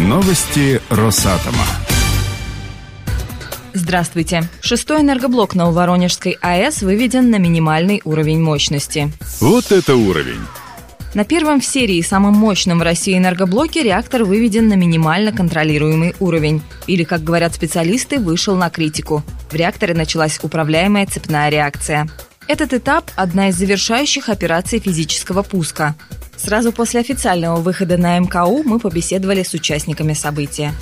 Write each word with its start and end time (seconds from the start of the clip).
Новости 0.00 0.80
Росатома. 0.88 1.62
Здравствуйте. 3.74 4.44
Шестой 4.62 5.02
энергоблок 5.02 5.54
Нововоронежской 5.54 6.38
АЭС 6.40 6.80
выведен 6.80 7.28
на 7.28 7.36
минимальный 7.36 8.00
уровень 8.06 8.40
мощности. 8.40 9.12
Вот 9.40 9.72
это 9.72 9.96
уровень! 9.96 10.40
На 11.12 11.24
первом 11.26 11.60
в 11.60 11.66
серии 11.66 12.00
самом 12.00 12.32
мощном 12.32 12.78
в 12.78 12.82
России 12.82 13.18
энергоблоке 13.18 13.82
реактор 13.82 14.24
выведен 14.24 14.68
на 14.68 14.74
минимально 14.74 15.32
контролируемый 15.32 16.14
уровень. 16.18 16.62
Или, 16.86 17.04
как 17.04 17.22
говорят 17.22 17.54
специалисты, 17.54 18.18
вышел 18.18 18.56
на 18.56 18.70
критику. 18.70 19.22
В 19.50 19.54
реакторе 19.54 19.92
началась 19.92 20.40
управляемая 20.42 21.04
цепная 21.08 21.50
реакция. 21.50 22.08
Этот 22.48 22.72
этап– 22.72 23.10
одна 23.16 23.50
из 23.50 23.56
завершающих 23.56 24.30
операций 24.30 24.80
физического 24.80 25.42
пуска. 25.42 25.94
Сразу 26.42 26.72
после 26.72 27.00
официального 27.00 27.56
выхода 27.56 27.98
на 27.98 28.18
МКУ 28.18 28.62
мы 28.64 28.78
побеседовали 28.78 29.42
с 29.42 29.52
участниками 29.52 30.14
события. 30.14 30.72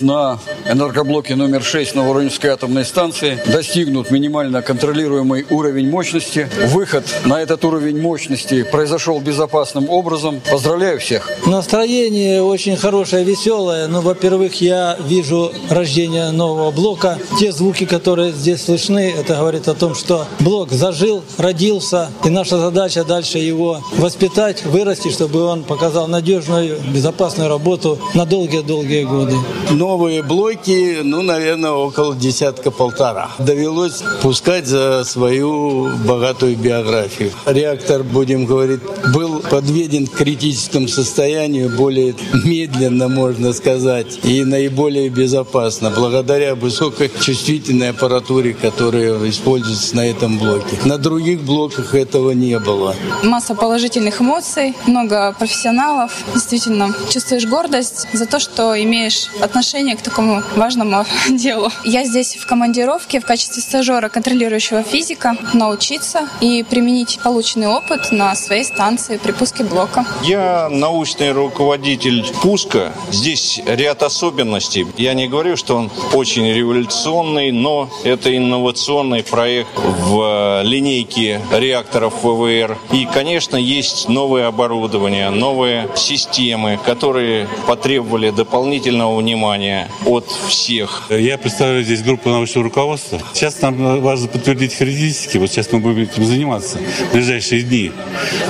На 0.00 0.38
энергоблоке 0.68 1.36
номер 1.36 1.62
6 1.62 1.94
Новоронежской 1.94 2.50
атомной 2.50 2.84
станции 2.84 3.38
достигнут 3.46 4.10
минимально 4.10 4.60
контролируемый 4.60 5.46
уровень 5.48 5.88
мощности. 5.88 6.50
Выход 6.66 7.02
на 7.24 7.40
этот 7.40 7.64
уровень 7.64 7.98
мощности 7.98 8.62
произошел 8.62 9.18
безопасным 9.20 9.88
образом. 9.88 10.42
Поздравляю 10.50 11.00
всех! 11.00 11.30
Настроение 11.46 12.42
очень 12.42 12.76
хорошее, 12.76 13.24
веселое. 13.24 13.88
Ну, 13.88 14.02
во-первых, 14.02 14.60
я 14.60 14.98
вижу 15.00 15.50
рождение 15.70 16.30
нового 16.30 16.70
блока. 16.72 17.18
Те 17.40 17.50
звуки, 17.50 17.86
которые 17.86 18.32
здесь 18.32 18.64
слышны, 18.64 19.14
это 19.16 19.36
говорит 19.36 19.66
о 19.66 19.72
том, 19.72 19.94
что 19.94 20.26
блок 20.40 20.72
зажил, 20.72 21.22
родился. 21.38 22.10
И 22.22 22.28
наша 22.28 22.58
задача 22.58 23.02
дальше 23.02 23.38
его 23.38 23.80
воспитать, 23.96 24.62
вырасти, 24.66 25.08
чтобы 25.08 25.42
он 25.44 25.64
показал 25.64 26.06
надежную, 26.06 26.80
безопасную 26.92 27.48
работу 27.48 27.98
на 28.12 28.26
долгие-долгие 28.26 29.04
годы. 29.04 29.36
Но 29.70 29.85
новые 29.86 30.24
блоки, 30.24 30.98
ну, 31.04 31.22
наверное, 31.22 31.70
около 31.70 32.16
десятка-полтора. 32.16 33.30
Довелось 33.38 34.02
пускать 34.20 34.66
за 34.66 35.04
свою 35.04 35.90
богатую 36.04 36.56
биографию. 36.56 37.30
Реактор, 37.46 38.02
будем 38.02 38.46
говорить, 38.46 38.80
был 39.14 39.38
подведен 39.38 40.08
к 40.08 40.16
критическому 40.16 40.88
состоянию 40.88 41.70
более 41.70 42.16
медленно, 42.44 43.06
можно 43.06 43.52
сказать, 43.52 44.18
и 44.24 44.44
наиболее 44.44 45.08
безопасно, 45.08 45.90
благодаря 45.90 46.56
высокой 46.56 47.08
чувствительной 47.20 47.90
аппаратуре, 47.90 48.54
которая 48.54 49.30
используется 49.30 49.94
на 49.94 50.04
этом 50.04 50.36
блоке. 50.38 50.78
На 50.84 50.98
других 50.98 51.42
блоках 51.42 51.94
этого 51.94 52.32
не 52.32 52.58
было. 52.58 52.96
Масса 53.22 53.54
положительных 53.54 54.20
эмоций, 54.20 54.74
много 54.88 55.32
профессионалов. 55.38 56.10
Действительно, 56.34 56.92
чувствуешь 57.08 57.46
гордость 57.46 58.08
за 58.12 58.26
то, 58.26 58.40
что 58.40 58.74
имеешь 58.82 59.28
отношение 59.40 59.75
отношение 59.76 59.96
к 59.96 60.02
такому 60.02 60.42
важному 60.56 61.04
делу. 61.30 61.70
Я 61.84 62.04
здесь 62.04 62.36
в 62.36 62.46
командировке 62.46 63.20
в 63.20 63.26
качестве 63.26 63.62
стажера, 63.62 64.08
контролирующего 64.08 64.82
физика, 64.82 65.36
научиться 65.52 66.30
и 66.40 66.62
применить 66.62 67.20
полученный 67.22 67.68
опыт 67.68 68.10
на 68.10 68.34
своей 68.34 68.64
станции 68.64 69.18
при 69.18 69.32
пуске 69.32 69.64
блока. 69.64 70.06
Я 70.22 70.70
научный 70.70 71.32
руководитель 71.32 72.24
пуска. 72.40 72.92
Здесь 73.10 73.60
ряд 73.66 74.02
особенностей. 74.02 74.86
Я 74.96 75.12
не 75.12 75.28
говорю, 75.28 75.58
что 75.58 75.76
он 75.76 75.90
очень 76.14 76.46
революционный, 76.54 77.52
но 77.52 77.90
это 78.02 78.34
инновационный 78.34 79.24
проект 79.24 79.68
в 79.76 80.62
линейке 80.64 81.42
реакторов 81.52 82.14
ВВР. 82.22 82.78
И, 82.92 83.06
конечно, 83.12 83.56
есть 83.56 84.08
новое 84.08 84.46
оборудование, 84.46 85.28
новые 85.28 85.90
системы, 85.96 86.78
которые 86.86 87.46
потребовали 87.66 88.30
дополнительного 88.30 89.18
внимания 89.18 89.65
требования 89.66 89.88
от 90.04 90.26
всех. 90.48 91.04
Я 91.10 91.38
представляю 91.38 91.82
здесь 91.84 92.02
группу 92.02 92.28
научного 92.30 92.64
руководства. 92.64 93.20
Сейчас 93.34 93.60
нам 93.60 94.00
важно 94.00 94.28
подтвердить 94.28 94.74
характеристики. 94.74 95.38
Вот 95.38 95.50
сейчас 95.50 95.72
мы 95.72 95.80
будем 95.80 96.02
этим 96.02 96.24
заниматься 96.24 96.78
в 96.78 97.12
ближайшие 97.12 97.62
дни. 97.62 97.92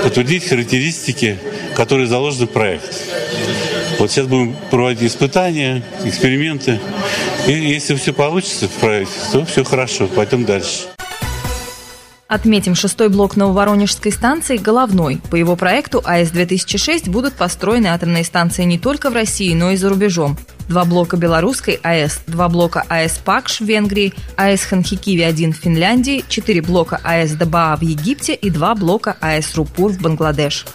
Подтвердить 0.02 0.46
характеристики, 0.46 1.38
которые 1.74 2.06
заложены 2.06 2.46
в 2.46 2.50
проект. 2.50 3.02
Вот 3.98 4.10
сейчас 4.10 4.26
будем 4.26 4.54
проводить 4.70 5.10
испытания, 5.10 5.82
эксперименты. 6.04 6.80
И 7.46 7.52
если 7.52 7.94
все 7.94 8.12
получится 8.12 8.68
в 8.68 8.72
проекте, 8.72 9.14
то 9.32 9.44
все 9.46 9.64
хорошо, 9.64 10.06
пойдем 10.06 10.44
дальше. 10.44 10.95
Отметим, 12.28 12.74
шестой 12.74 13.08
блок 13.08 13.36
Нововоронежской 13.36 14.10
станции– 14.10 14.56
головной. 14.58 15.20
По 15.30 15.36
его 15.36 15.54
проекту 15.54 16.02
АЭС-2006 16.04 17.08
будут 17.08 17.34
построены 17.34 17.86
атомные 17.86 18.24
станции 18.24 18.64
не 18.64 18.80
только 18.80 19.10
в 19.10 19.14
России, 19.14 19.54
но 19.54 19.70
и 19.70 19.76
за 19.76 19.88
рубежом. 19.90 20.36
Два 20.68 20.84
блока 20.84 21.16
белорусской 21.16 21.78
АЭС, 21.84 22.22
два 22.26 22.48
блока 22.48 22.84
АЭС 22.88 23.20
Пакш 23.24 23.60
в 23.60 23.64
Венгрии, 23.64 24.12
АЭС 24.36 24.64
Ханхикиви-1 24.64 25.52
в 25.52 25.56
Финляндии, 25.56 26.24
четыре 26.28 26.62
блока 26.62 27.00
АЭС 27.04 27.32
Дабаа 27.32 27.76
в 27.76 27.82
Египте 27.82 28.34
и 28.34 28.50
два 28.50 28.74
блока 28.74 29.16
АЭС 29.20 29.54
Рупур 29.54 29.92
в 29.92 30.00
Бангладеш. 30.00 30.66